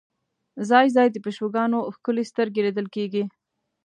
[0.69, 3.23] ځای ځای د پیشوګانو ښکلې سترګې لیدل کېږي.